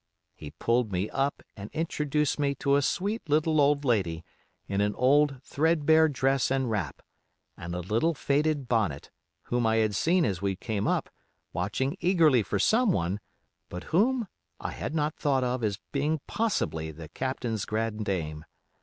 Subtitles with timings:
[0.33, 4.25] He pulled me up and introduced me to a sweet little old lady,
[4.67, 7.03] in an old, threadbare dress and wrap,
[7.55, 9.11] and a little, faded bonnet,
[9.43, 11.11] whom I had seen as we came up,
[11.53, 13.19] watching eagerly for someone,
[13.69, 14.27] but whom
[14.59, 18.43] I had not thought of as being possibly the Captain's grand dame.